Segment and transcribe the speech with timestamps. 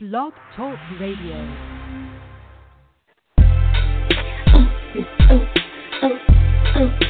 [0.00, 1.34] Blog Talk Radio.
[4.46, 4.68] Oh,
[6.02, 6.18] oh,
[6.76, 7.07] oh,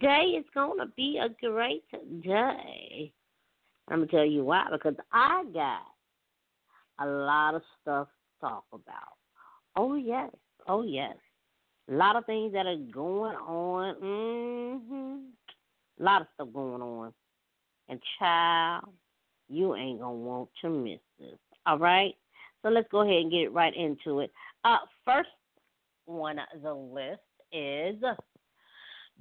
[0.00, 1.82] Today is going to be a great
[2.22, 3.12] day.
[3.88, 5.80] I'm going to tell you why, because I got
[7.00, 9.16] a lot of stuff to talk about.
[9.76, 10.30] Oh, yes.
[10.68, 11.16] Oh, yes.
[11.90, 13.94] A lot of things that are going on.
[13.96, 15.16] Mm-hmm.
[16.00, 17.12] A lot of stuff going on.
[17.88, 18.90] And child,
[19.48, 21.38] you ain't gonna want to miss this.
[21.66, 22.14] All right?
[22.62, 24.30] So let's go ahead and get right into it.
[24.64, 25.30] Uh first
[26.06, 27.20] on the list
[27.52, 27.96] is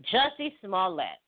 [0.03, 1.19] Jussie Smollett.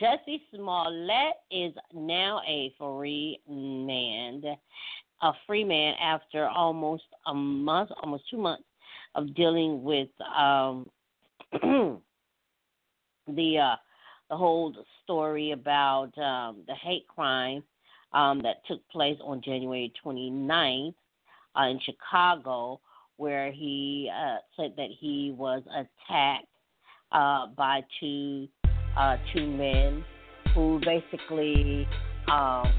[0.00, 4.42] Jussie Smollett is now a free man.
[5.22, 8.64] A free man after almost a month, almost two months
[9.14, 10.88] of dealing with um
[13.26, 13.76] the uh
[14.30, 17.62] the whole story about um, the hate crime
[18.12, 20.94] um, that took place on January 29th
[21.58, 22.80] uh, in Chicago,
[23.16, 26.46] where he uh, said that he was attacked
[27.12, 28.48] uh, by two
[28.96, 30.04] uh, two men
[30.54, 31.86] who basically
[32.30, 32.72] um,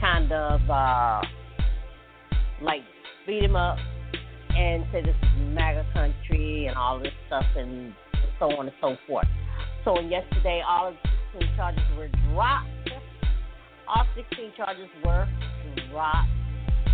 [0.00, 1.20] kind of uh,
[2.62, 2.82] like
[3.26, 3.78] beat him up
[4.56, 7.92] and said this is MAGA country and all this stuff and
[8.38, 9.26] so on and so forth.
[9.84, 12.68] So yesterday, all of the 16 charges were dropped.
[13.86, 15.28] All 16 charges were
[15.90, 16.30] dropped,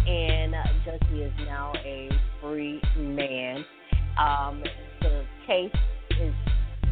[0.09, 0.55] and
[0.85, 2.09] Jesse is now a
[2.41, 3.65] free man.
[4.19, 4.63] Um,
[5.01, 5.71] the case
[6.21, 6.35] is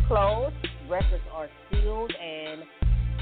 [0.07, 0.55] closed.
[0.89, 2.63] Records are sealed, and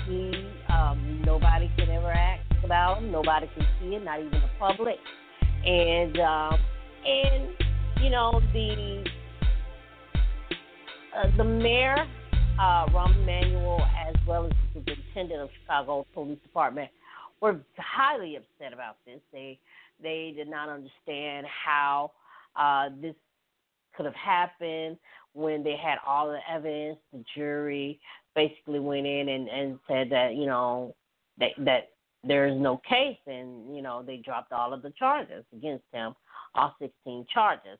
[0.07, 3.11] he um, nobody can ever ask about him.
[3.11, 4.97] Nobody can see it, not even the public.
[5.65, 6.59] And um,
[7.05, 7.49] and
[8.03, 9.05] you know the
[11.17, 12.07] uh, the mayor
[12.61, 16.91] uh, Rahm Emanuel, as well as the superintendent of Chicago Police Department,
[17.41, 19.21] were highly upset about this.
[19.33, 19.59] They
[20.03, 22.13] they did not understand how
[22.55, 23.15] uh, this
[23.97, 24.99] could have happened
[25.37, 26.99] when they had all the evidence.
[27.13, 28.01] The jury
[28.35, 30.95] basically went in and, and said that you know
[31.39, 31.91] that that
[32.25, 36.15] there is no case, and you know they dropped all of the charges against him,
[36.55, 37.79] all 16 charges.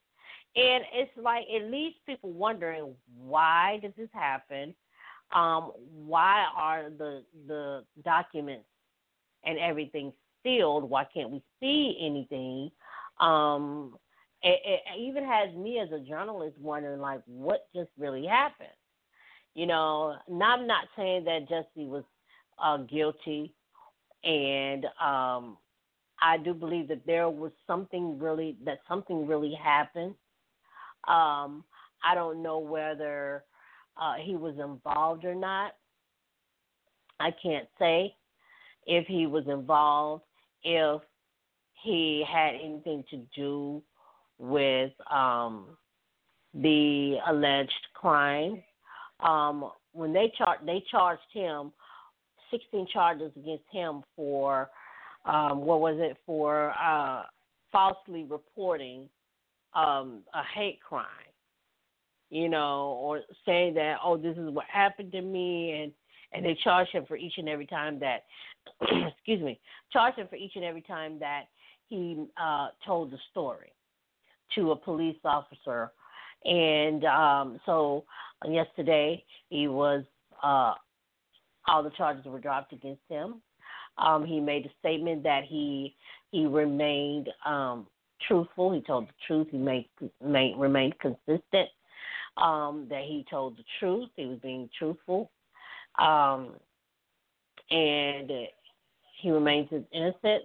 [0.55, 4.75] And it's like it leaves people wondering why did this happen?
[5.35, 5.73] Um,
[6.07, 8.67] why are the the documents
[9.45, 10.13] and everything
[10.43, 10.89] sealed?
[10.89, 12.71] Why can't we see anything?
[13.19, 13.97] Um,
[14.43, 18.69] it, it even has me as a journalist wondering like what just really happened.
[19.55, 22.05] You know, and I'm not saying that Jesse was
[22.63, 23.55] uh, guilty,
[24.23, 25.57] and um,
[26.21, 30.15] I do believe that there was something really that something really happened
[31.07, 31.65] um,
[32.05, 33.45] I don't know whether
[33.97, 35.73] uh, he was involved or not.
[37.21, 38.15] I can't say
[38.87, 40.25] if he was involved,
[40.63, 41.01] if
[41.83, 43.83] he had anything to do
[44.39, 45.67] with um,
[46.55, 48.63] the alleged crime.
[49.21, 51.73] Um, when they char- they charged him
[52.51, 54.71] 16 charges against him for
[55.25, 56.17] um, what was it?
[56.25, 57.23] For uh,
[57.73, 59.09] falsely reporting
[59.75, 61.05] um, a hate crime,
[62.31, 65.93] you know, or saying that oh this is what happened to me, and
[66.33, 68.25] and they charged him for each and every time that,
[68.83, 69.59] excuse me,
[69.93, 71.45] charged him for each and every time that
[71.89, 73.73] he uh, told the story
[74.55, 75.91] to a police officer,
[76.45, 78.05] and um, so
[78.49, 80.05] yesterday he was
[80.43, 80.75] uh,
[81.69, 83.43] all the charges were dropped against him.
[83.99, 85.97] Um, he made a statement that he
[86.31, 87.87] he remained um,
[88.27, 88.73] truthful.
[88.73, 89.49] He told the truth.
[89.51, 89.89] He made,
[90.25, 91.69] made remained consistent.
[92.37, 94.11] Um, that he told the truth.
[94.15, 95.31] He was being truthful,
[95.99, 96.51] um,
[97.71, 98.31] and
[99.23, 100.45] he remains innocent.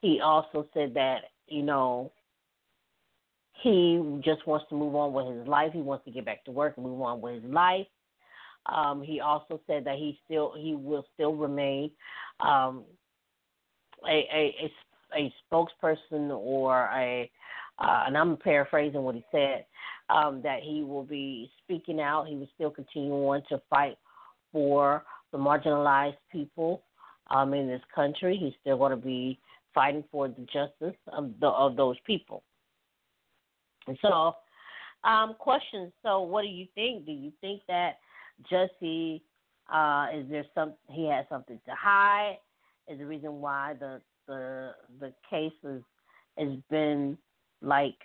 [0.00, 2.10] He also said that you know
[3.62, 5.72] he just wants to move on with his life.
[5.72, 7.86] He wants to get back to work and move on with his life.
[8.66, 11.90] Um, he also said that he still he will still remain
[12.40, 12.84] um,
[14.06, 14.72] a, a, a
[15.16, 17.30] a spokesperson or a
[17.78, 19.64] uh, and I'm paraphrasing what he said
[20.10, 22.28] um, that he will be speaking out.
[22.28, 23.96] He will still continue on to fight
[24.52, 26.82] for the marginalized people
[27.30, 28.36] um, in this country.
[28.36, 29.38] He's still going to be
[29.74, 32.42] fighting for the justice of the of those people.
[34.02, 34.34] So,
[35.04, 35.92] um, questions.
[36.02, 37.06] So, what do you think?
[37.06, 37.98] Do you think that
[38.48, 39.22] Jesse
[39.72, 42.38] uh, is there some he has something to hide?
[42.88, 45.82] Is the reason why the the the case is
[46.38, 47.16] has been
[47.62, 47.96] like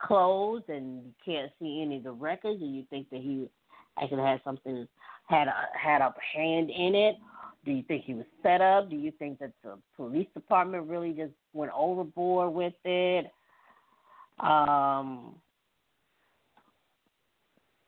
[0.00, 3.48] closed and you can't see any of the records, and you think that he
[4.00, 4.86] actually had something
[5.28, 7.16] had a had a hand in it?
[7.64, 8.90] Do you think he was set up?
[8.90, 13.30] Do you think that the police department really just went overboard with it?
[14.42, 15.36] Um,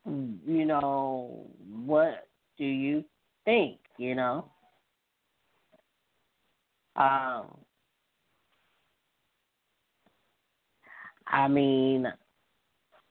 [0.07, 1.47] you know,
[1.85, 2.29] what
[2.59, 3.05] do you
[3.45, 3.79] think?
[3.99, 4.51] You know,
[6.97, 7.47] um,
[11.27, 12.07] I mean,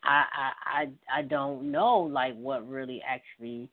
[0.03, 3.69] I I I I don't know like what really actually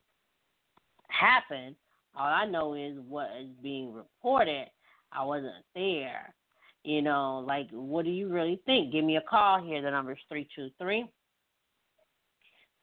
[1.08, 1.76] happened.
[2.17, 4.67] All I know is what is being reported.
[5.12, 6.34] I wasn't there.
[6.82, 8.93] You know, like what do you really think?
[8.93, 9.82] Give me a call here.
[9.82, 11.06] The number is three two three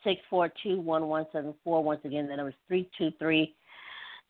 [0.03, 1.83] six four two one one seven four.
[1.83, 3.55] Once again, the number is three two three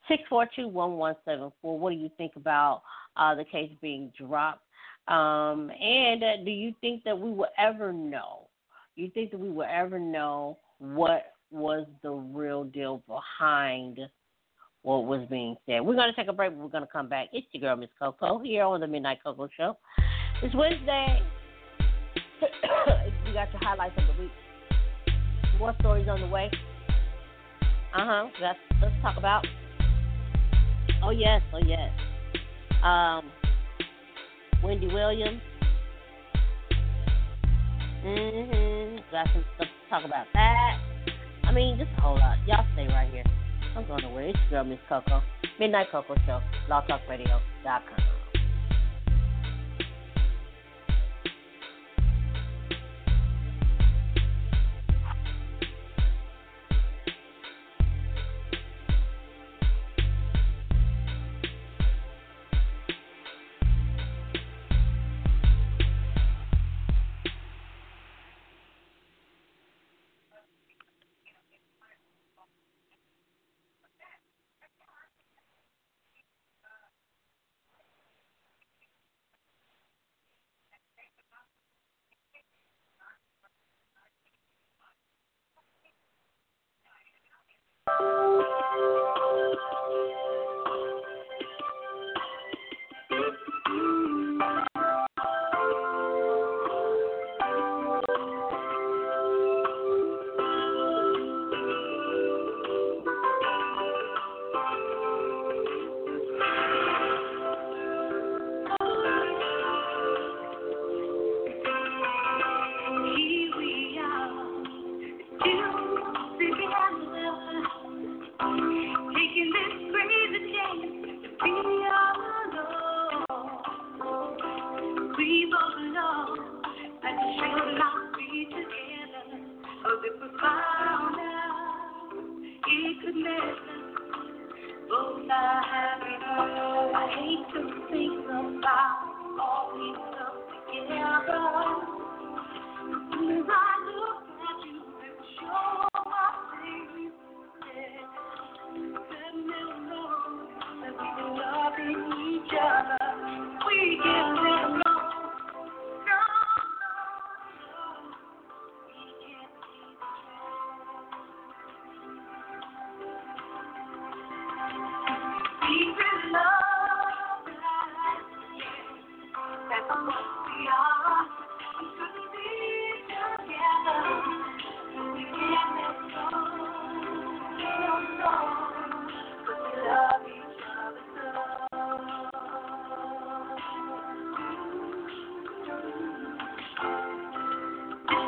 [0.07, 1.77] six four two one one seven four.
[1.77, 2.81] What do you think about
[3.17, 4.61] uh, the case being dropped?
[5.07, 8.47] Um, and uh, do you think that we will ever know?
[8.95, 13.99] You think that we will ever know what was the real deal behind
[14.83, 15.81] what was being said?
[15.81, 17.27] We're going to take a break, we're going to come back.
[17.33, 19.77] It's your girl, Miss Koko, here on the Midnight Koko Show.
[20.43, 21.21] It's Wednesday.
[23.25, 24.31] we got your highlights of the week.
[25.59, 26.51] More stories on the way.
[27.95, 28.27] Uh huh.
[28.39, 29.45] Let's let's talk about.
[31.03, 31.89] Oh yes, oh yes.
[32.83, 33.31] Um,
[34.63, 35.41] Wendy Williams.
[38.05, 38.99] Mhm.
[39.11, 40.79] Got some stuff to talk about that.
[41.45, 42.37] I mean, just a whole lot.
[42.45, 43.23] Y'all stay right here.
[43.77, 44.29] I'm going away.
[44.29, 45.21] It's your Miss Koko.
[45.59, 46.41] Midnight Koko Show.
[46.67, 48.16] BlogTalkRadio.com.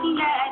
[0.01, 0.48] Sitting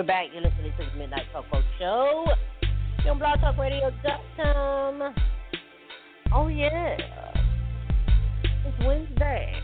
[0.00, 0.28] we're back.
[0.32, 1.44] You're listening to the Midnight Talk
[1.78, 2.24] Show.
[3.04, 5.14] You're on blogtalkradio.com.
[6.32, 6.96] Oh, yeah.
[8.64, 9.54] It's Wednesday.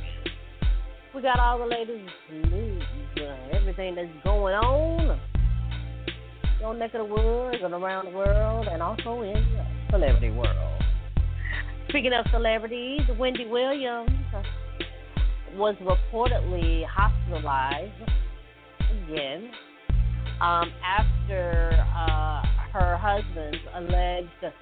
[1.14, 2.82] We got all the latest news,
[3.16, 5.18] uh, everything that's going on
[6.60, 10.82] your neck of the woods and around the world, and also in the celebrity world.
[11.88, 14.10] Speaking of celebrities, Wendy Williams
[15.54, 17.94] was reportedly hospitalized
[19.08, 19.50] again
[20.40, 24.54] um, after uh, her husband's alleged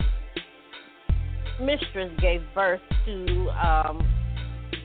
[1.61, 4.07] mistress gave birth to um,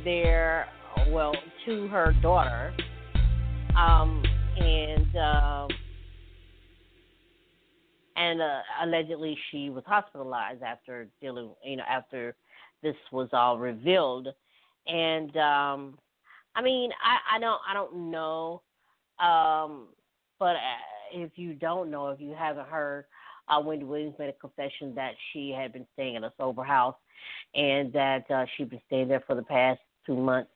[0.04, 0.68] their,
[1.10, 1.34] well,
[1.66, 2.74] to her daughter.
[3.78, 4.24] Um,
[4.58, 5.70] and um,
[8.20, 12.36] and uh, allegedly she was hospitalized after dealing, you know, after
[12.84, 14.28] this was all revealed.
[14.88, 15.98] And um,
[16.56, 18.62] I mean, I, I don't, I don't know,
[19.20, 19.88] um,
[20.40, 20.60] but uh,
[21.12, 23.06] if you don't know, if you haven't heard,
[23.48, 26.96] uh, Wendy Williams made a confession that she had been staying in a sober house,
[27.56, 30.50] and that uh, she'd been staying there for the past two months.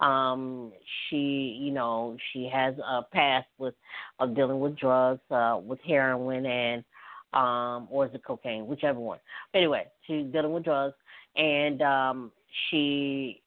[0.00, 0.72] Um,
[1.08, 3.74] she, you know, she has a past with
[4.18, 6.84] of dealing with drugs, uh, with heroin and
[7.32, 9.18] um, or is it cocaine, whichever one.
[9.52, 10.94] But anyway, she's dealing with drugs,
[11.36, 12.32] and um,
[12.68, 13.42] she,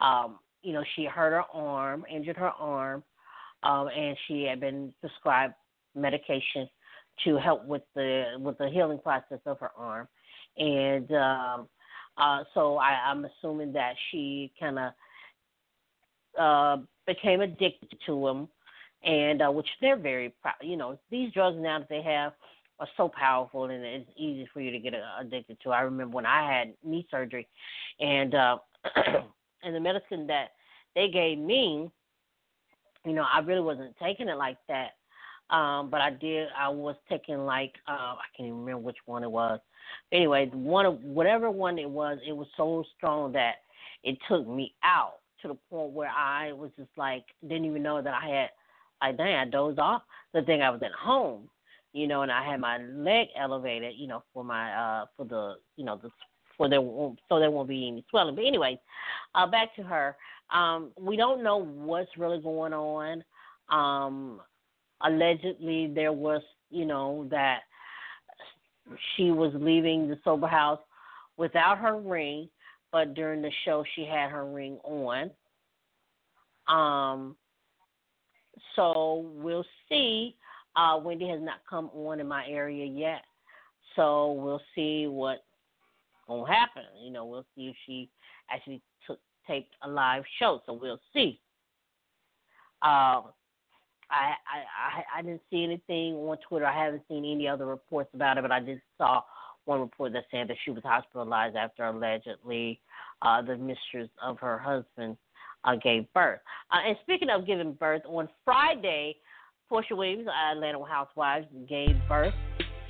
[0.00, 3.02] um, you know, she hurt her arm, injured her arm,
[3.62, 5.54] um, and she had been prescribed
[5.94, 6.68] medication
[7.24, 10.08] to help with the with the healing process of her arm,
[10.56, 11.68] and um,
[12.16, 14.92] uh, so I, I'm assuming that she kind of
[16.38, 18.48] uh, became addicted to them,
[19.04, 20.54] and uh, which they're very proud.
[20.62, 22.32] You know, these drugs now that they have
[22.80, 25.70] are so powerful and it's easy for you to get addicted to.
[25.70, 27.46] I remember when I had knee surgery,
[28.00, 28.58] and uh,
[29.62, 30.52] and the medicine that
[30.94, 31.90] they gave me,
[33.04, 34.90] you know, I really wasn't taking it like that.
[35.54, 36.48] Um, but I did.
[36.58, 39.60] I was taking like uh, I can't even remember which one it was.
[40.12, 43.56] Anyway, one of whatever one it was, it was so strong that
[44.02, 48.00] it took me out to the point where I was just like didn't even know
[48.00, 48.50] that I had
[49.02, 50.02] like dang I dozed off.
[50.32, 51.50] The thing I was at home,
[51.92, 55.56] you know, and I had my leg elevated, you know, for my uh for the
[55.76, 56.08] you know the
[56.56, 58.34] for there so there won't be any swelling.
[58.34, 58.80] But anyway,
[59.34, 60.16] uh, back to her.
[60.52, 63.24] Um, we don't know what's really going on.
[63.70, 64.40] Um,
[65.02, 67.60] allegedly, there was you know that
[69.16, 70.80] she was leaving the sober house
[71.36, 72.48] without her ring,
[72.90, 75.30] but during the show she had her ring on.
[76.68, 77.36] Um,
[78.76, 80.36] so we'll see
[80.76, 83.22] uh, Wendy has not come on in my area yet,
[83.96, 85.44] so we'll see what
[86.26, 86.84] gonna happen.
[87.02, 88.08] You know, we'll see if she
[88.50, 88.80] actually
[89.46, 90.60] taped a live show.
[90.66, 91.40] So we'll see.
[92.82, 93.30] Um,
[94.10, 96.66] I, I I didn't see anything on Twitter.
[96.66, 99.22] I haven't seen any other reports about it, but I just saw
[99.64, 102.80] one report that said that she was hospitalized after allegedly
[103.22, 105.16] uh, the mistress of her husband
[105.64, 106.40] uh, gave birth.
[106.70, 109.16] Uh, and speaking of giving birth, on Friday,
[109.70, 112.34] Porsha Williams, Atlanta Housewives, gave birth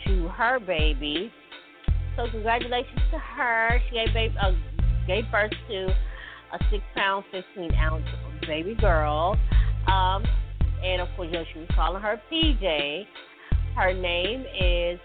[0.07, 1.31] to her baby.
[2.17, 3.81] So congratulations to her.
[3.88, 4.53] She gave, baby, uh,
[5.07, 5.95] gave birth to
[6.53, 8.05] a six pound, fifteen ounce
[8.47, 9.37] baby girl.
[9.87, 10.25] Um,
[10.85, 13.07] and of course, you know, she was calling her PJ.
[13.77, 15.01] Her name is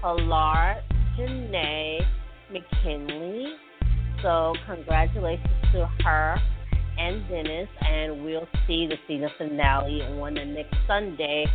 [0.00, 0.82] Pilar
[1.18, 2.00] Janae
[2.52, 3.54] McKinley.
[4.22, 6.36] So congratulations to her
[6.98, 11.46] and Dennis, and we'll see the season finale on the next Sunday.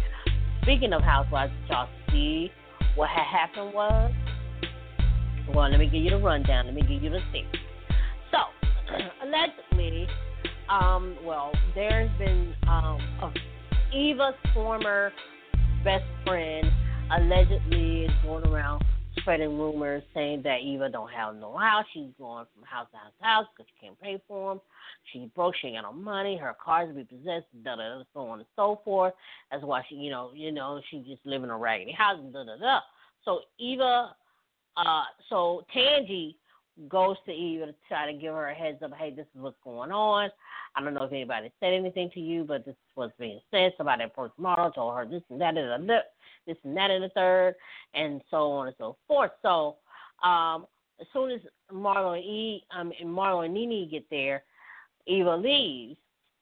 [0.63, 2.49] Speaking of Housewives, y'all see
[2.95, 4.11] what had happened was?
[5.53, 6.65] Well, let me give you the rundown.
[6.65, 7.45] Let me give you the thing.
[9.23, 10.07] Allegedly,
[10.69, 13.33] um, well, there's been um, a,
[13.95, 15.11] Eva's former
[15.83, 16.67] best friend
[17.11, 18.83] allegedly is going around
[19.17, 21.85] spreading rumors saying that Eva don't have no house.
[21.93, 24.61] She's going from house to house to house because she can't pay for them.
[25.11, 25.55] She's broke.
[25.61, 26.37] She ain't got no money.
[26.37, 27.45] Her cars be possessed.
[27.63, 28.03] Da da da.
[28.13, 29.13] So on and so forth.
[29.51, 32.19] That's why she, you know, you know, she just live in a raggedy house.
[32.33, 32.79] Da da da.
[33.23, 34.15] So Eva,
[34.77, 36.35] uh, so Tangi
[36.89, 38.93] goes to Eva to try to give her a heads up.
[38.97, 40.29] Hey, this is what's going on.
[40.75, 43.73] I don't know if anybody said anything to you, but this is what's being said.
[43.77, 46.13] Somebody approached Marlo, told her this and that and that,
[46.45, 47.55] this and that and the third,
[47.93, 49.31] and so on and so forth.
[49.41, 49.77] So
[50.23, 50.65] um,
[50.99, 51.39] as soon as
[51.71, 54.43] Marlo and E, um, and Marlo and Nene get there,
[55.07, 55.97] Eva leaves,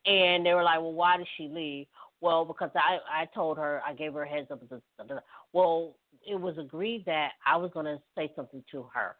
[0.05, 1.85] and they were like, "Well, why did she leave?"
[2.21, 4.61] Well, because I I told her I gave her a heads up.
[5.51, 9.15] Well, it was agreed that I was going to say something to her.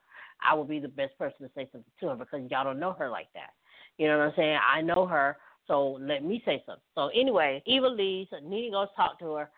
[0.49, 2.93] I would be the best person to say something to her because y'all don't know
[2.93, 3.51] her like that.
[3.97, 4.59] You know what I'm saying?
[4.67, 6.83] I know her, so let me say something.
[6.95, 8.29] So anyway, Eva leaves.
[8.43, 9.49] Nene goes talk to her.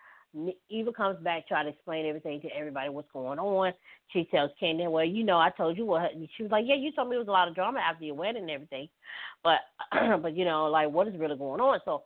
[0.68, 3.72] Eva comes back, try to explain everything to everybody what's going on.
[4.08, 6.92] She tells Candy, "Well, you know, I told you what." She was like, "Yeah, you
[6.92, 8.88] told me it was a lot of drama after your wedding and everything,
[9.42, 9.60] but,
[10.20, 12.04] but you know, like what is really going on?" So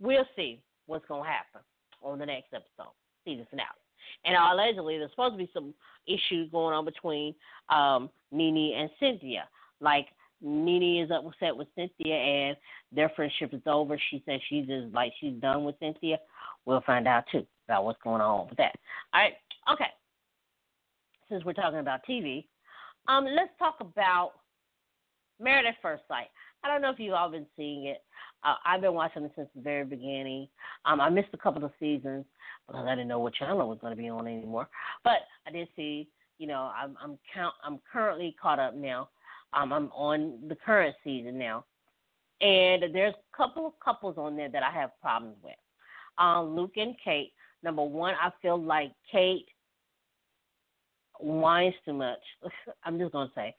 [0.00, 1.60] we'll see what's gonna happen
[2.02, 2.92] on the next episode,
[3.24, 3.83] season finale.
[4.24, 5.74] And allegedly, there's supposed to be some
[6.06, 7.34] issues going on between
[7.68, 9.48] um, Nene and Cynthia.
[9.80, 10.06] Like
[10.40, 12.56] Nene is upset with Cynthia, and
[12.92, 13.98] their friendship is over.
[14.10, 16.18] She says she's just like she's done with Cynthia.
[16.66, 18.74] We'll find out too about what's going on with that.
[19.12, 19.34] All right,
[19.72, 19.90] okay.
[21.28, 22.44] Since we're talking about TV,
[23.08, 24.32] um, let's talk about
[25.40, 26.28] Married at First Sight.
[26.62, 28.02] I don't know if you've all been seeing it.
[28.64, 30.48] I've been watching it since the very beginning.
[30.84, 32.24] Um, I missed a couple of seasons
[32.66, 34.68] because I didn't know what channel was going to be on anymore.
[35.02, 36.08] But I did see.
[36.38, 39.08] You know, I'm I'm count I'm currently caught up now.
[39.52, 41.64] Um, I'm on the current season now,
[42.40, 45.54] and there's a couple of couples on there that I have problems with.
[46.18, 47.32] Um, Luke and Kate.
[47.62, 49.46] Number one, I feel like Kate
[51.20, 52.18] whines too much.
[52.84, 53.54] I'm just gonna say,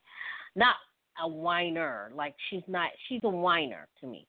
[0.56, 0.76] not
[1.24, 2.12] a whiner.
[2.14, 2.90] Like she's not.
[3.08, 4.28] She's a whiner to me.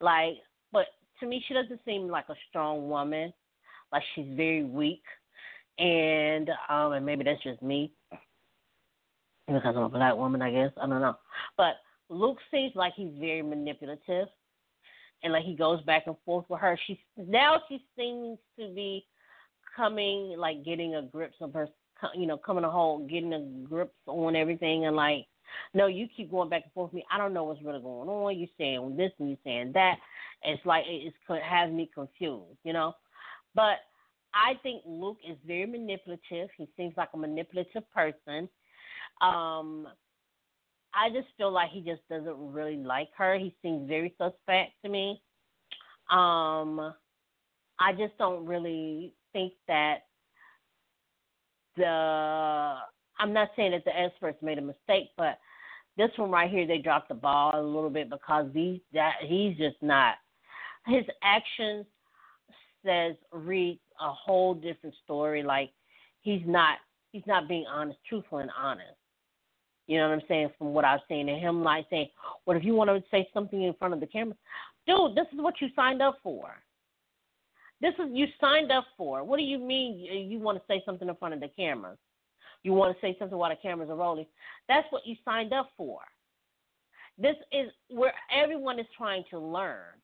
[0.00, 0.34] Like,
[0.72, 0.86] but
[1.20, 3.32] to me, she doesn't seem like a strong woman.
[3.92, 5.02] Like she's very weak,
[5.78, 7.92] and um, and maybe that's just me
[9.46, 10.42] because I'm a black woman.
[10.42, 11.16] I guess I don't know.
[11.56, 11.74] But
[12.08, 14.28] Luke seems like he's very manipulative,
[15.22, 16.78] and like he goes back and forth with her.
[16.86, 19.06] She now she seems to be
[19.76, 21.68] coming like getting a grip of her,
[22.14, 25.26] you know, coming a hold, getting a grip on everything, and like
[25.72, 27.06] no, you keep going back and forth with me.
[27.12, 28.38] I don't know what's really going on.
[28.38, 29.96] You're saying this and you're saying that.
[30.42, 32.94] It's like it has me confused, you know.
[33.54, 33.78] But
[34.34, 36.48] I think Luke is very manipulative.
[36.56, 38.48] He seems like a manipulative person.
[39.20, 39.88] Um,
[40.92, 43.38] I just feel like he just doesn't really like her.
[43.38, 45.22] He seems very suspect to me.
[46.10, 46.94] Um,
[47.80, 50.00] I just don't really think that
[51.76, 52.74] the
[53.24, 55.38] I'm not saying that the experts made a mistake, but
[55.96, 59.56] this one right here they dropped the ball a little bit because he that he's
[59.56, 60.16] just not
[60.86, 61.86] his actions
[62.84, 65.42] says read a whole different story.
[65.42, 65.70] Like
[66.20, 66.76] he's not
[67.12, 68.92] he's not being honest, truthful and honest.
[69.86, 70.50] You know what I'm saying?
[70.58, 72.08] From what I've seen, and him like saying,
[72.44, 74.36] "What if you want to say something in front of the camera,
[74.86, 75.14] dude?
[75.14, 76.50] This is what you signed up for.
[77.80, 79.24] This is you signed up for.
[79.24, 81.96] What do you mean you want to say something in front of the cameras?
[82.64, 84.26] You want to say something while the cameras are rolling.
[84.68, 86.00] That's what you signed up for.
[87.16, 90.00] This is where everyone is trying to learn.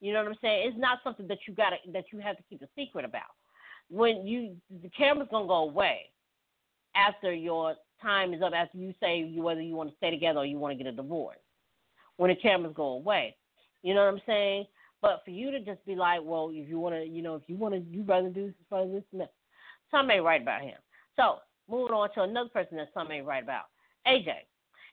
[0.00, 0.68] You know what I'm saying?
[0.68, 3.30] It's not something that you got that you have to keep a secret about.
[3.88, 6.10] When you the camera's gonna go away
[6.94, 10.40] after your time is up, after you say you, whether you want to stay together
[10.40, 11.38] or you want to get a divorce.
[12.16, 13.36] When the cameras go away,
[13.82, 14.66] you know what I'm saying?
[15.00, 17.42] But for you to just be like, well, if you want to, you know, if
[17.46, 19.32] you want to, you rather do this, rather this, and that.
[19.90, 20.78] Some right about him.
[21.16, 21.38] So
[21.72, 23.64] moving on to another person that some ain't right about,
[24.06, 24.34] AJ.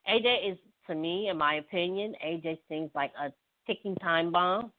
[0.10, 3.32] AJ is, to me, in my opinion, AJ seems like a
[3.68, 4.72] ticking time bomb.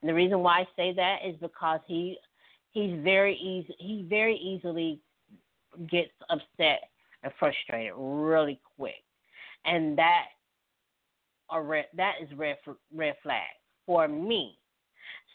[0.00, 2.18] And the reason why I say that is because he
[2.70, 5.00] he's very easy he very easily
[5.90, 6.90] gets upset
[7.22, 9.02] and frustrated really quick,
[9.64, 10.26] and that
[11.50, 12.56] a red, that is red
[12.94, 13.48] red flag
[13.86, 14.58] for me.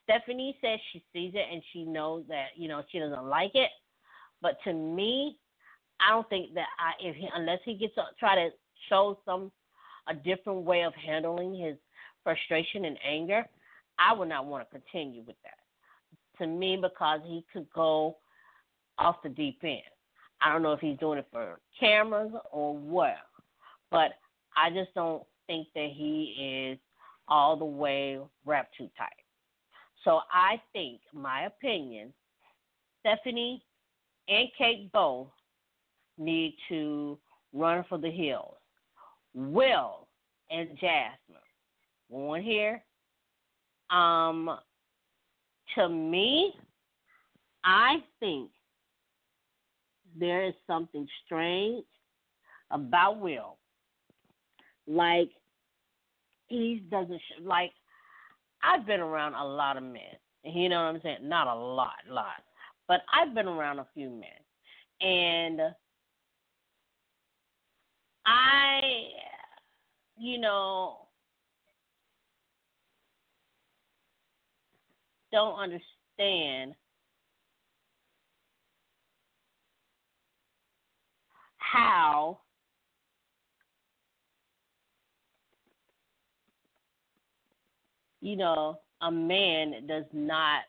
[0.03, 3.71] Stephanie says she sees it and she knows that you know she doesn't like it,
[4.41, 5.37] but to me,
[5.99, 8.49] I don't think that I if he unless he gets to try to
[8.89, 9.51] show some
[10.07, 11.75] a different way of handling his
[12.23, 13.45] frustration and anger,
[13.99, 16.43] I would not want to continue with that.
[16.43, 18.17] To me, because he could go
[18.97, 19.81] off the deep end.
[20.41, 23.15] I don't know if he's doing it for cameras or what,
[23.91, 24.11] but
[24.57, 26.79] I just don't think that he is
[27.27, 29.09] all the way wrapped too tight.
[30.03, 32.11] So I think, my opinion,
[32.99, 33.63] Stephanie
[34.27, 35.27] and Kate both
[36.17, 37.17] need to
[37.53, 38.55] run for the hills.
[39.33, 40.07] Will
[40.51, 41.41] and Jasmine,
[42.09, 42.83] one here.
[43.89, 44.57] Um,
[45.75, 46.53] to me,
[47.63, 48.51] I think
[50.19, 51.85] there is something strange
[52.71, 53.57] about Will.
[54.87, 55.29] Like
[56.47, 57.71] he doesn't sh- like.
[58.65, 60.01] I've been around a lot of men.
[60.45, 61.17] You know what I'm saying?
[61.27, 62.43] Not a lot, lot,
[62.87, 64.29] but I've been around a few men,
[65.01, 65.59] and
[68.25, 68.79] I,
[70.17, 70.97] you know,
[75.31, 76.75] don't understand
[81.57, 82.39] how
[88.21, 90.61] you know a man does not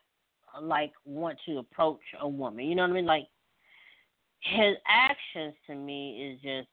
[0.61, 2.65] like want to approach a woman.
[2.65, 3.05] You know what I mean?
[3.05, 3.27] Like
[4.39, 6.67] his actions to me is just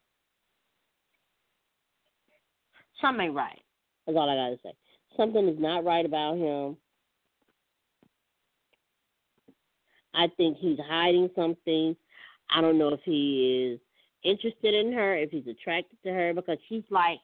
[3.02, 3.60] something ain't right.
[4.06, 4.72] That's all I gotta say.
[5.16, 6.76] Something is not right about him.
[10.14, 11.94] I think he's hiding something.
[12.50, 13.80] I don't know if he is
[14.24, 17.18] interested in her, if he's attracted to her, because she's like,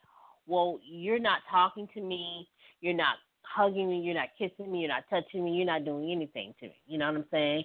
[0.47, 2.49] Well, you're not talking to me,
[2.81, 3.17] you're not
[3.55, 6.67] hugging me, you're not kissing me, you're not touching me, you're not doing anything to
[6.67, 6.75] me.
[6.87, 7.65] You know what I'm saying?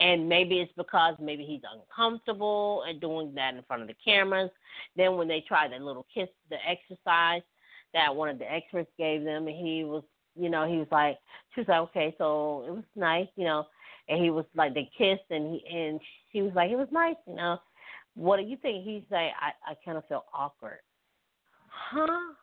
[0.00, 4.50] And maybe it's because maybe he's uncomfortable and doing that in front of the cameras.
[4.96, 7.42] Then when they tried that little kiss, the exercise
[7.94, 10.02] that one of the experts gave them, and he was,
[10.34, 11.18] you know, he was like,
[11.54, 13.66] she was like, okay, so it was nice, you know,
[14.08, 16.00] and he was like, they kissed, and he and
[16.32, 17.58] she was like, it was nice, you know.
[18.14, 18.84] What do you think?
[18.84, 20.80] He's like, I I kind of feel awkward,
[21.68, 22.34] huh?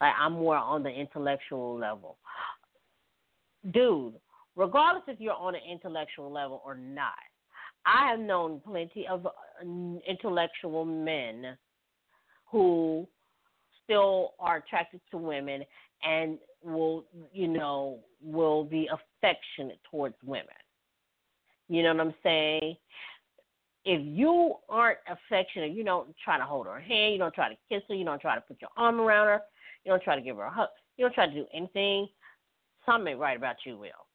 [0.00, 2.16] Like I'm more on the intellectual level,
[3.72, 4.14] dude
[4.56, 7.12] regardless if you're on an intellectual level or not.
[7.84, 9.30] I have known plenty of uh,
[10.08, 11.56] intellectual men
[12.50, 13.06] who
[13.84, 15.62] still are attracted to women
[16.02, 20.46] and will, you know, will be affectionate towards women.
[21.68, 22.76] You know what I'm saying?
[23.84, 27.56] If you aren't affectionate, you don't try to hold her hand, you don't try to
[27.68, 29.42] kiss her, you don't try to put your arm around her,
[29.86, 30.68] you don't try to give her a hug,
[30.98, 32.08] you don't try to do anything,
[32.84, 34.06] something ain't right about you, Will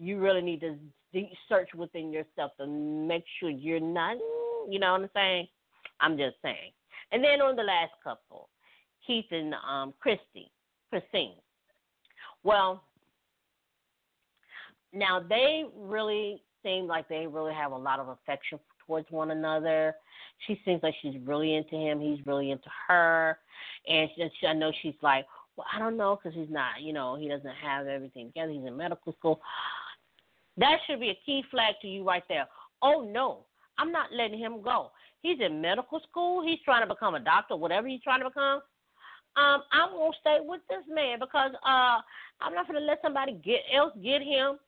[0.00, 0.76] you really need to
[1.12, 4.16] deep search within yourself to make sure you're not,
[4.68, 5.48] you know what I'm saying?
[6.00, 6.72] I'm just saying.
[7.12, 8.48] And then on the last couple,
[9.06, 10.50] Keith and um, Christy,
[10.88, 11.34] Christine.
[12.42, 12.82] Well,
[14.94, 18.58] now they really seem like they really have a lot of affection
[18.90, 19.94] towards one another.
[20.48, 22.00] She seems like she's really into him.
[22.00, 23.38] He's really into her,
[23.86, 25.26] and she, I know she's like,
[25.56, 28.50] well, I don't know because he's not, you know, he doesn't have everything together.
[28.50, 29.40] He's in medical school.
[30.56, 32.48] That should be a key flag to you right there.
[32.82, 33.44] Oh no,
[33.78, 34.90] I'm not letting him go.
[35.22, 36.44] He's in medical school.
[36.44, 38.60] He's trying to become a doctor, whatever he's trying to become.
[39.36, 42.00] Um, I'm gonna stay with this man because uh,
[42.40, 44.58] I'm not gonna let somebody get else get him.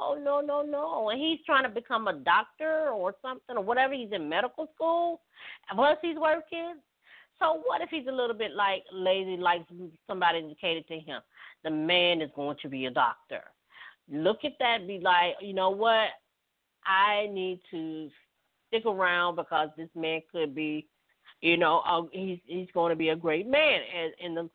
[0.00, 1.10] Oh no, no, no!
[1.10, 3.94] And he's trying to become a doctor or something or whatever.
[3.94, 5.20] He's in medical school,
[5.74, 6.76] plus he's working.
[7.38, 9.62] So what if he's a little bit like lazy, like
[10.06, 11.20] somebody indicated to him?
[11.64, 13.42] The man is going to be a doctor
[14.10, 16.08] look at that be like, you know what?
[16.84, 18.10] I need to
[18.68, 20.86] stick around because this man could be,
[21.40, 24.50] you know, uh, he's he's going to be a great man in, in the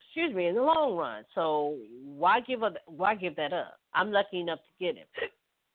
[0.00, 1.24] excuse me in the long run.
[1.34, 2.74] So why give up?
[2.86, 3.78] Why give that up?
[3.94, 5.06] I'm lucky enough to get him.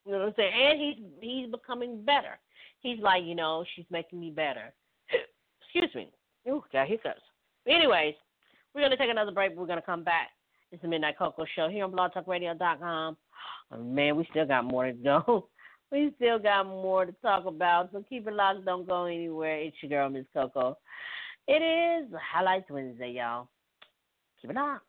[0.05, 0.53] You know what I'm saying?
[0.53, 2.39] And he's he's becoming better.
[2.82, 4.73] He's like, you know, she's making me better.
[5.62, 6.12] excuse me.
[6.47, 7.21] Ooh, got hiccups.
[7.67, 8.15] Anyways,
[8.73, 9.55] we're gonna take another break.
[9.55, 10.29] We're gonna come back
[10.71, 13.17] it's the Midnight Koko Show here on blogtalkradio.com.
[13.71, 15.47] Oh, man, we still got more to go.
[15.91, 18.63] We still got more to talk about, so keep it locked.
[18.63, 19.58] Don't go anywhere.
[19.58, 20.77] It's your girl, Miss Koko.
[21.47, 23.47] It is Highlights Wednesday, y'all.
[24.39, 24.79] Keep it on.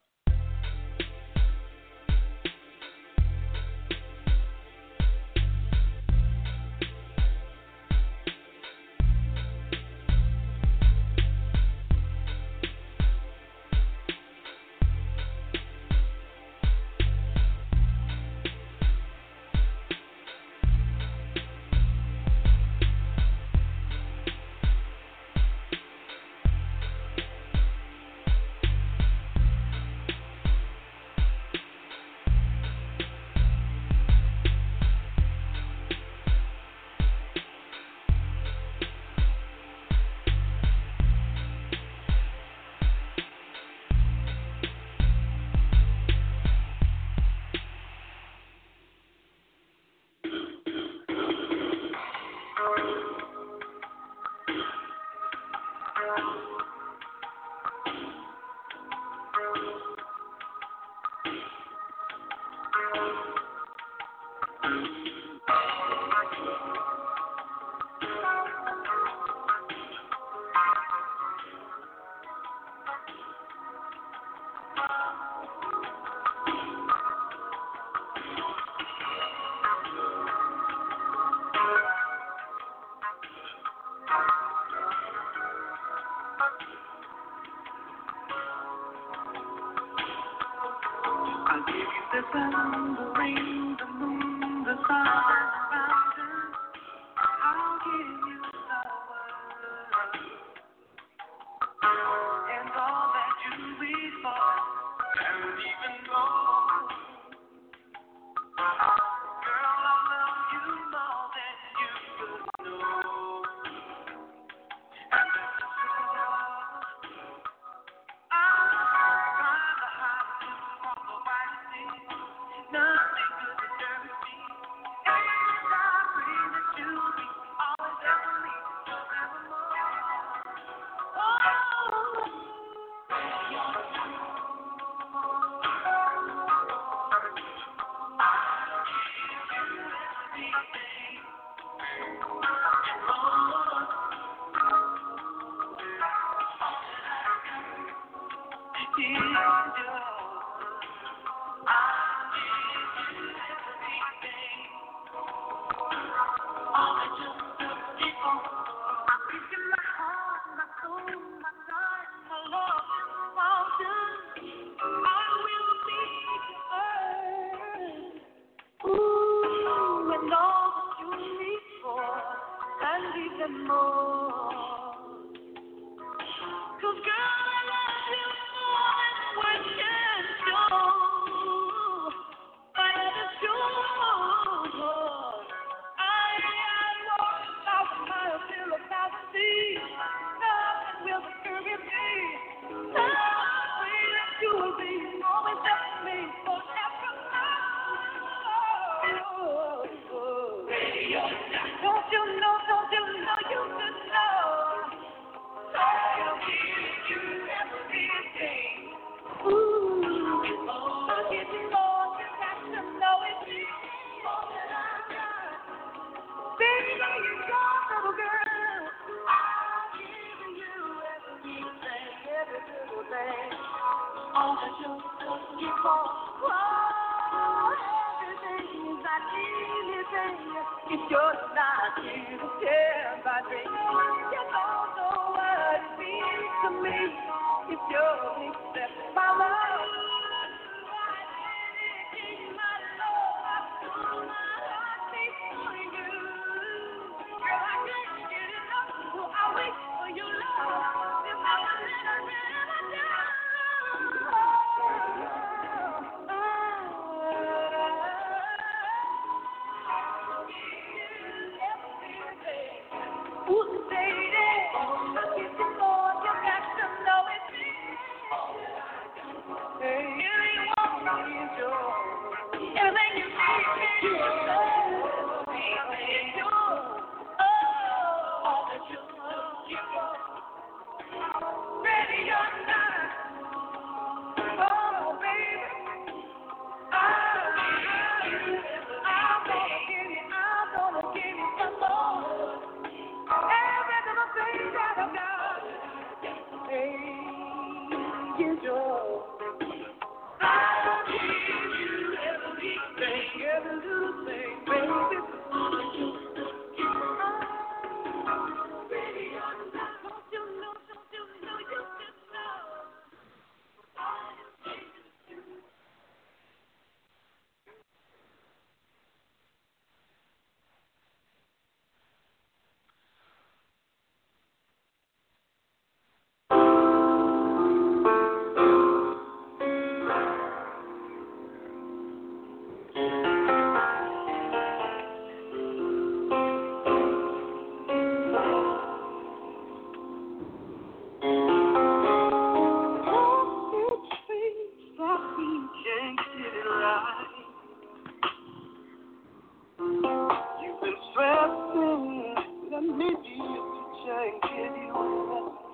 [92.68, 93.09] mundo.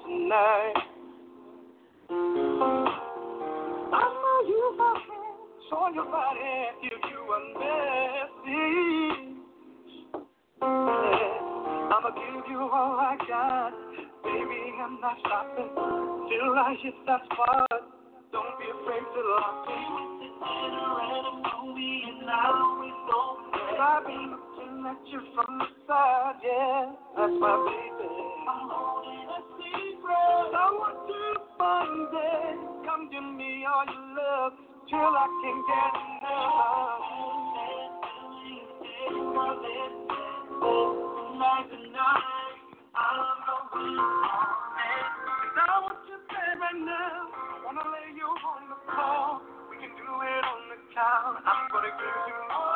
[0.05, 0.75] tonight.
[3.93, 6.41] I my your body
[7.03, 7.19] you
[11.91, 13.73] I'ma give you all I got.
[14.25, 15.71] Baby, I'm not stopping
[16.29, 17.71] till I hit that spot.
[18.33, 19.21] Don't be afraid to
[19.67, 20.07] me.
[23.79, 24.07] I've
[25.09, 26.93] you from the side, yeah.
[27.17, 28.26] That's my baby.
[28.49, 30.55] I'm holding a secret.
[30.55, 30.97] I want.
[32.87, 34.53] Come me, all your love,
[34.89, 37.03] till I can get enough.
[41.33, 42.57] Tonight, tonight,
[42.97, 43.29] I'm
[45.59, 46.19] I want you,
[46.61, 47.29] right now.
[47.37, 49.43] I wanna lay you on the floor.
[49.71, 51.43] We can do it on the couch.
[51.45, 52.76] I'm gonna give you all.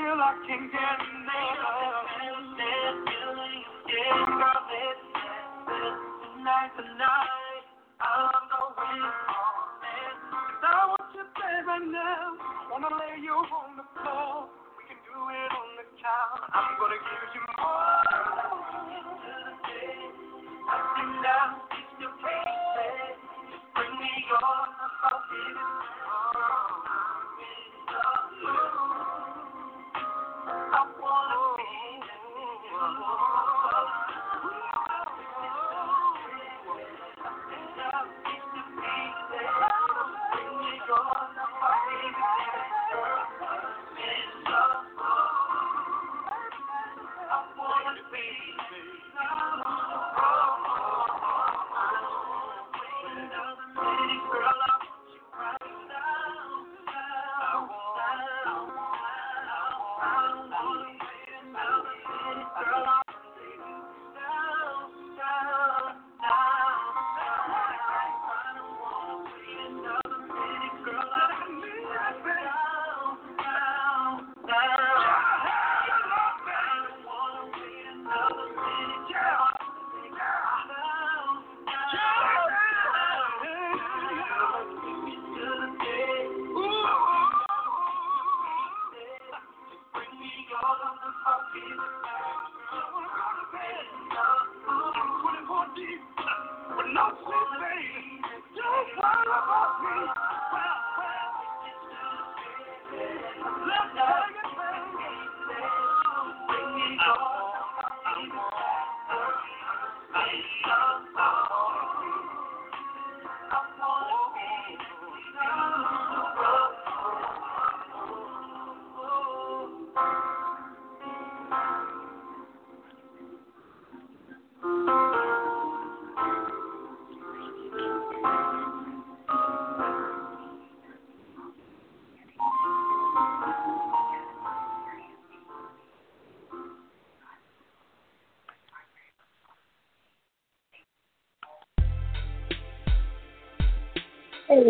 [0.00, 1.19] till I can't get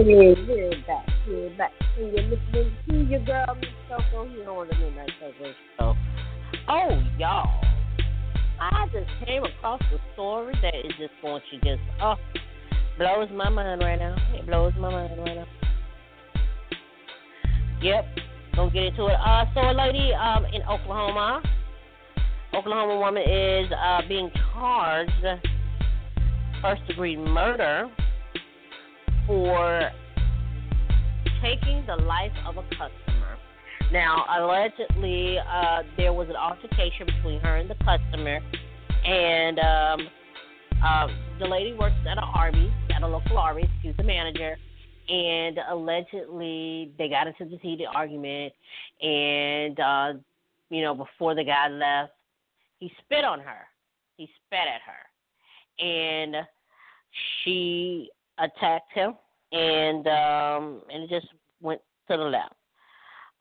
[0.01, 1.07] Hey, we're back.
[1.29, 1.73] We're back.
[1.99, 5.11] And you're listening to your girl, Miss Koko, here on the Midnight.
[5.79, 7.63] Oh, y'all.
[8.59, 12.15] I just came across a story that is just going to just, oh,
[12.97, 14.17] blows my mind right now.
[14.33, 15.47] It blows my mind right now.
[17.83, 18.05] Yep.
[18.57, 19.19] Gonna get into it.
[19.23, 21.43] Uh, so a lady um, in Oklahoma,
[22.55, 25.13] Oklahoma woman is uh, being charged
[26.63, 27.91] first degree murder
[29.31, 29.93] for
[31.41, 33.37] taking the life of a customer.
[33.93, 38.41] Now, allegedly, uh, there was an altercation between her and the customer,
[39.05, 40.09] and um,
[40.85, 41.07] uh,
[41.39, 43.69] the lady works at an Arby's, at a local Arby's.
[43.83, 44.57] She's the manager,
[45.09, 48.53] and allegedly they got into this heated argument,
[49.01, 50.13] and uh,
[50.71, 52.15] you know, before the guy left,
[52.81, 53.69] he spit on her.
[54.17, 56.35] He spat at her, and
[57.45, 58.11] she
[58.41, 59.15] attacked him,
[59.53, 61.27] and um, and it just
[61.61, 61.81] went
[62.11, 62.55] to the left.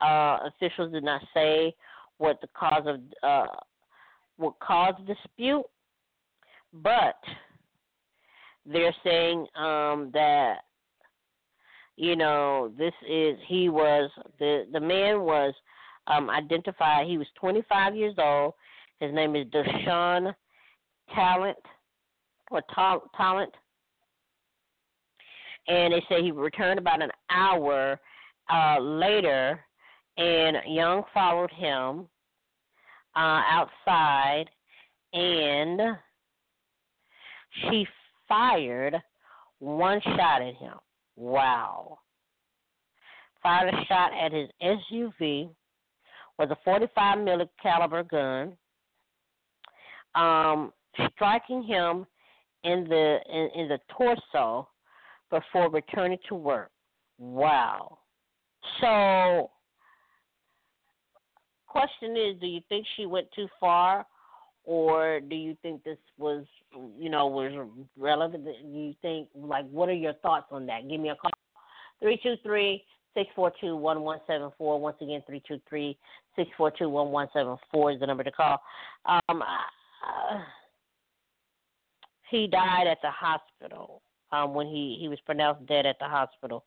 [0.02, 1.74] Uh, officials did not say
[2.18, 3.47] what the cause of uh,
[4.38, 5.64] what caused the dispute,
[6.74, 7.16] but
[8.66, 10.60] they're saying um, that
[11.95, 15.54] you know this is he was the the man was
[16.08, 17.08] um, identified.
[17.08, 18.54] He was 25 years old.
[19.00, 20.34] His name is Deshaun
[21.14, 21.58] Talent
[22.52, 22.62] or
[23.16, 23.54] Talent
[25.70, 27.99] and they say he returned about an hour
[28.51, 29.63] uh, later,
[30.17, 32.07] and Young followed him
[33.15, 34.45] uh, outside,
[35.13, 35.80] and
[37.61, 37.86] she
[38.28, 38.95] fired
[39.59, 40.76] one shot at him.
[41.15, 41.99] Wow.
[43.43, 45.49] Fired a shot at his SUV
[46.38, 48.57] with a 45 millimeter caliber gun,
[50.15, 50.74] um,
[51.13, 52.07] striking him
[52.63, 54.67] in the in, in the torso
[55.30, 56.72] before returning to work.
[57.18, 58.00] Wow.
[58.82, 59.52] So,
[61.68, 64.06] question is, do you think she went too far,
[64.64, 66.46] or do you think this was,
[66.98, 67.68] you know, was
[67.98, 68.46] relevant?
[68.46, 70.90] Do you think, like, what are your thoughts on that?
[70.90, 71.32] Give me a call.
[72.02, 74.80] Three two three six four two one one seven four.
[74.80, 75.98] Once again, three two three
[76.36, 78.62] six four two one one seven four is the number to call.
[79.06, 80.40] Um, uh,
[82.30, 84.02] he died at the hospital
[84.32, 86.66] um, when he he was pronounced dead at the hospital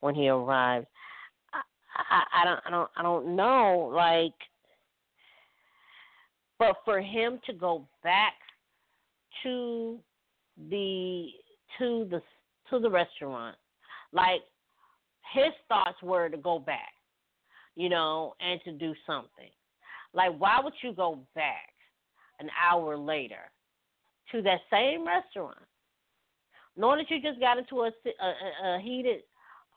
[0.00, 0.86] when he arrived.
[1.52, 1.60] I,
[1.96, 4.34] I, I don't I don't I don't know like,
[6.58, 8.34] but for him to go back
[9.42, 9.98] to
[10.70, 11.28] the
[11.78, 12.22] to the
[12.70, 13.56] to the restaurant,
[14.12, 14.40] like
[15.32, 16.92] his thoughts were to go back,
[17.76, 19.50] you know, and to do something.
[20.12, 21.72] Like, why would you go back
[22.38, 23.50] an hour later
[24.32, 25.58] to that same restaurant,
[26.76, 27.90] knowing that you just got into a,
[28.22, 29.22] a, a heated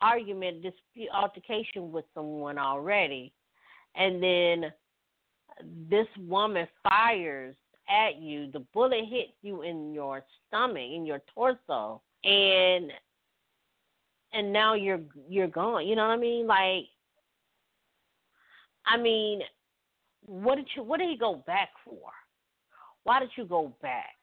[0.01, 3.31] argument, dispute, altercation with someone already,
[3.95, 4.71] and then
[5.89, 7.55] this woman fires
[7.89, 12.91] at you, the bullet hits you in your stomach, in your torso, and
[14.33, 15.87] and now you're you're gone.
[15.87, 16.47] You know what I mean?
[16.47, 16.85] Like,
[18.85, 19.41] I mean,
[20.25, 22.11] what did you what did he go back for?
[23.03, 24.16] Why did you go back?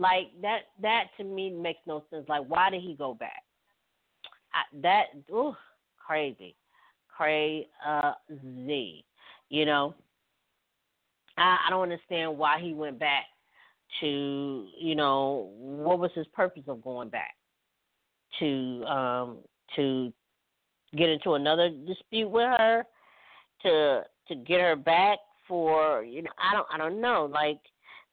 [0.00, 2.24] Like that that to me makes no sense.
[2.26, 3.42] Like why did he go back?
[4.54, 5.54] I, that ooh,
[5.98, 6.56] crazy,
[7.14, 7.68] crazy.
[9.50, 9.94] You know,
[11.36, 13.24] I, I don't understand why he went back
[14.00, 17.34] to you know what was his purpose of going back
[18.38, 19.36] to um
[19.76, 20.10] to
[20.96, 22.84] get into another dispute with her
[23.64, 27.60] to to get her back for you know I don't I don't know like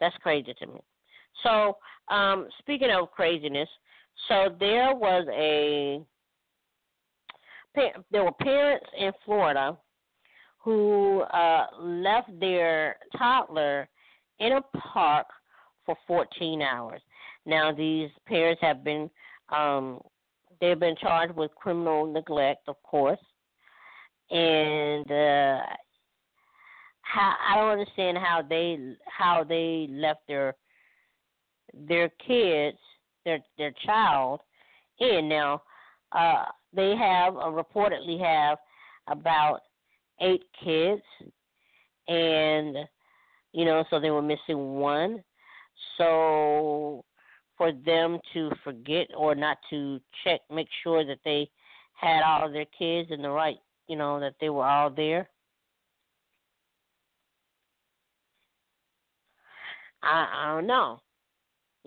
[0.02, 0.82] that's crazy to me.
[1.44, 1.78] So
[2.10, 3.70] um speaking of craziness,
[4.28, 6.02] so there was a
[8.12, 9.78] there were parents in Florida
[10.68, 13.88] who uh, left their toddler
[14.40, 15.28] in a park
[15.86, 17.02] for 14 hours.
[17.46, 19.10] Now these parents have been
[19.50, 20.02] um,
[20.60, 23.20] they've been charged with criminal neglect, of course,
[24.30, 25.62] and uh,
[27.02, 30.56] how I don't understand how they how they left their
[31.74, 32.78] their kids
[33.28, 34.40] their their child
[35.00, 35.62] in now.
[36.14, 38.58] Uh, they have uh, reportedly have
[39.08, 39.60] about
[40.22, 41.02] eight kids,
[42.08, 42.78] and
[43.52, 45.22] you know, so they were missing one.
[45.98, 47.04] So
[47.58, 51.50] for them to forget or not to check, make sure that they
[51.94, 53.58] had all of their kids in the right,
[53.88, 55.28] you know, that they were all there.
[60.04, 61.02] I, I don't know.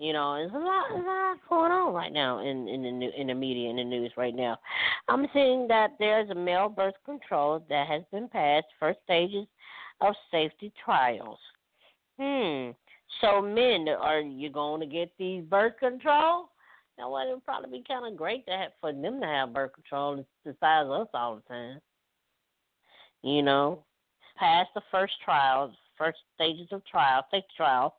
[0.01, 3.27] You know, there's a lot, a lot going on right now in in the in
[3.27, 4.57] the media in the news right now.
[5.07, 9.45] I'm seeing that there's a male birth control that has been passed first stages
[10.01, 11.37] of safety trials.
[12.19, 12.71] Hmm.
[13.21, 16.49] So, men, are you going to get these birth control?
[16.97, 19.53] Now, well, it would probably be kind of great to have for them to have
[19.53, 21.79] birth control besides us all the time.
[23.21, 23.83] You know,
[24.35, 27.93] pass the first trials, first stages of trial, safety trial.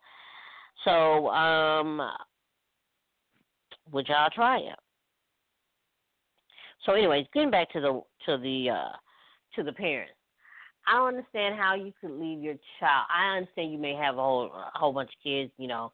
[0.85, 2.01] So, um,
[3.91, 4.79] would y'all try it?
[6.85, 8.97] So, anyways, getting back to the to the uh,
[9.55, 10.15] to the parents.
[10.87, 13.07] I don't understand how you could leave your child.
[13.09, 15.93] I understand you may have a whole a whole bunch of kids, you know,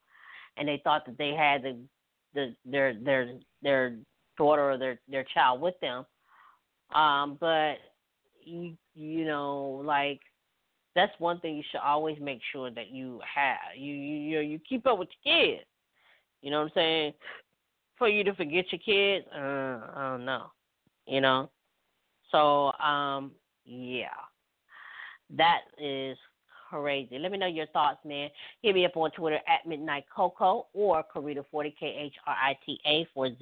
[0.57, 1.79] and they thought that they had the
[2.35, 3.97] the their their their
[4.39, 6.07] daughter or their their child with them.
[6.95, 7.75] Um, but
[8.45, 10.21] you you know like
[10.99, 13.59] that's one thing you should always make sure that you have.
[13.77, 15.65] You you you keep up with your kids.
[16.43, 17.13] You know what I'm saying?
[17.99, 20.47] For you to forget your kids, uh, I don't know.
[21.07, 21.51] You know.
[22.33, 23.31] So um
[23.65, 24.09] yeah.
[25.37, 26.17] That is
[26.69, 27.19] crazy.
[27.19, 28.31] Let me know your thoughts, man.
[28.63, 32.81] Hit me up on Twitter at Midnight Koko or Khrita40 K H R I T
[32.87, 33.37] A 40.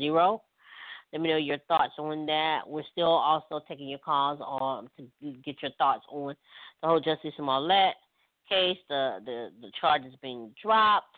[1.16, 2.68] Let me know your thoughts on that.
[2.68, 6.34] We're still also taking your calls on to get your thoughts on
[6.82, 7.94] the whole Jussie Smollett
[8.46, 11.16] case, the the the charges being dropped.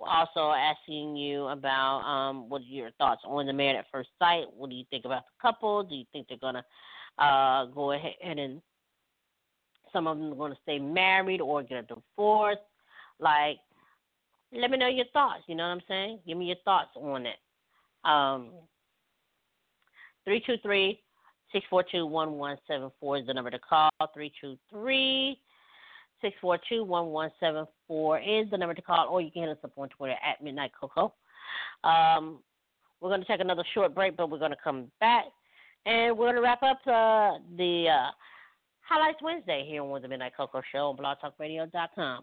[0.00, 4.08] We're also asking you about um, what are your thoughts on the man at first
[4.18, 4.46] sight.
[4.52, 5.84] What do you think about the couple?
[5.84, 6.64] Do you think they're gonna
[7.16, 8.60] uh, go ahead and
[9.92, 12.58] some of them are to stay married or get a divorce.
[13.20, 13.58] Like,
[14.52, 15.44] let me know your thoughts.
[15.46, 16.18] You know what I'm saying?
[16.26, 17.36] Give me your thoughts on it.
[18.04, 18.50] Um,
[20.30, 21.00] 323
[21.50, 23.90] 642 1174 is the number to call.
[24.14, 25.36] 323
[26.22, 30.14] 642 1174 is the number to call, or you can hit us up on Twitter
[30.22, 31.12] at Midnight Koko.
[31.82, 32.38] Um,
[33.00, 35.24] we're going to take another short break, but we're going to come back
[35.84, 38.10] and we're going to wrap up uh, the uh,
[38.88, 42.22] Highlights Wednesday here on the Midnight Koko Show on blogtalkradio.com.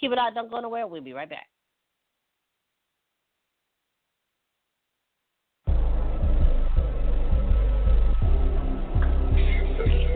[0.00, 0.88] Keep it out, don't go nowhere.
[0.88, 1.46] We'll be right back.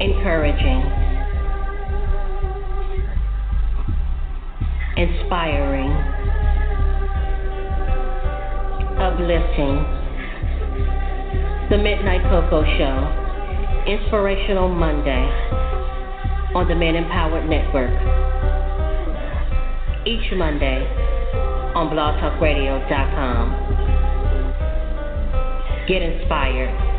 [0.00, 0.82] encouraging,
[4.96, 5.90] inspiring,
[8.98, 9.98] uplifting.
[11.70, 13.04] The Midnight Koko Show,
[13.86, 15.28] Inspirational Monday
[16.54, 17.92] on the Man Empowered Network.
[20.06, 20.86] Each Monday
[21.74, 23.52] on blogtalkradio.com.
[25.86, 26.97] Get inspired.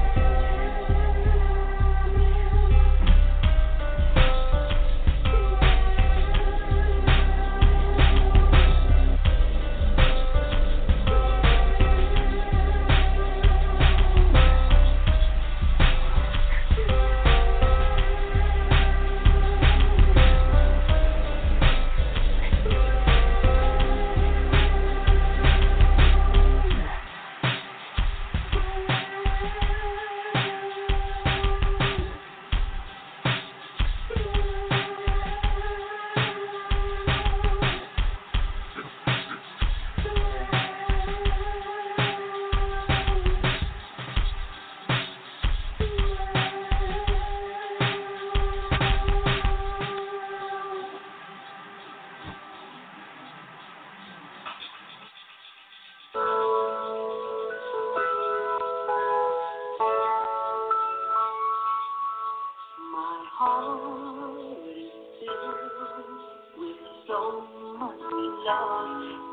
[67.10, 67.44] so
[67.80, 68.00] much
[68.46, 69.29] love.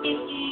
[0.02, 0.47] true.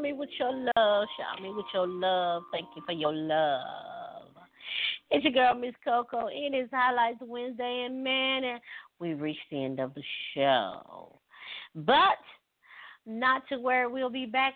[0.00, 1.08] Me with your love.
[1.16, 2.44] Shower me with your love.
[2.52, 4.28] Thank you for your love.
[5.10, 6.28] It's your girl, Miss Koko.
[6.28, 8.60] It is Highlights Wednesday, and man,
[8.98, 10.02] we've reached the end of the
[10.34, 11.18] show.
[11.74, 12.18] But
[13.04, 14.54] not to where we'll be back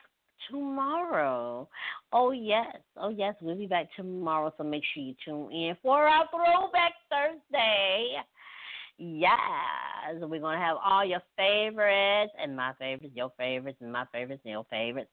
[0.50, 1.68] tomorrow.
[2.12, 2.76] Oh, yes.
[2.96, 3.34] Oh, yes.
[3.40, 8.16] We'll be back tomorrow, so make sure you tune in for our Throwback Thursday.
[8.96, 9.34] Yes,
[10.20, 14.52] we're gonna have all your favorites and my favorites, your favorites, and my favorites and
[14.52, 15.10] your favorites.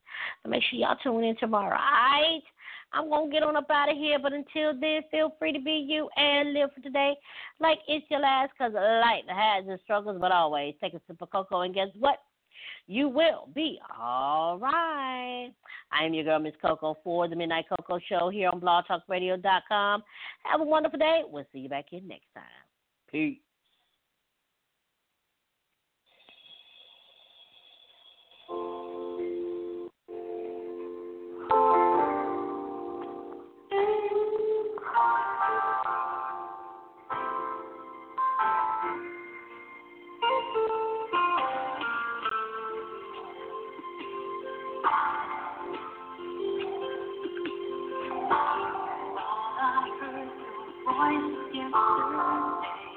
[0.48, 1.78] Make sure y'all tune in tomorrow.
[1.78, 2.44] Alright,
[2.94, 5.86] I'm gonna get on up out of here, but until then, feel free to be
[5.88, 7.16] you and live for today
[7.60, 8.52] like it's your last.
[8.58, 12.18] Cause life has its struggles, but always take a sip of cocoa, and guess what?
[12.88, 15.52] You will be all right.
[15.92, 20.04] I am your girl, Miss Koko, for the Midnight Koko Show here on BlogTalkRadio.com.
[20.44, 21.22] Have a wonderful day.
[21.26, 22.44] We'll see you back here next time.
[23.10, 23.38] Peace.
[51.02, 51.74] Voice yesterday.
[51.74, 52.91] I